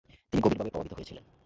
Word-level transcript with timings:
তিনি 0.29 0.41
গভীরভাবে 0.41 0.71
প্রভাবিত 0.71 0.93
হয়েছিলেন। 0.93 1.23